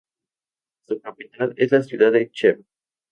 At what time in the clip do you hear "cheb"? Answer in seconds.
2.31-2.63